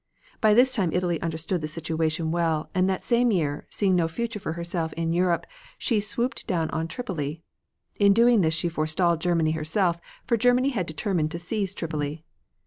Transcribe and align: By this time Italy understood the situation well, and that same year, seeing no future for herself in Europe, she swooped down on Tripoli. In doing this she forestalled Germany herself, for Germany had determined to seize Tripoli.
By 0.41 0.55
this 0.55 0.73
time 0.73 0.89
Italy 0.93 1.21
understood 1.21 1.61
the 1.61 1.67
situation 1.67 2.31
well, 2.31 2.71
and 2.73 2.89
that 2.89 3.03
same 3.03 3.29
year, 3.29 3.67
seeing 3.69 3.95
no 3.95 4.07
future 4.07 4.39
for 4.39 4.53
herself 4.53 4.93
in 4.93 5.13
Europe, 5.13 5.45
she 5.77 5.99
swooped 5.99 6.47
down 6.47 6.71
on 6.71 6.87
Tripoli. 6.87 7.43
In 7.97 8.11
doing 8.11 8.41
this 8.41 8.55
she 8.55 8.67
forestalled 8.67 9.21
Germany 9.21 9.51
herself, 9.51 10.01
for 10.25 10.37
Germany 10.37 10.69
had 10.69 10.87
determined 10.87 11.29
to 11.29 11.37
seize 11.37 11.75
Tripoli. 11.75 12.23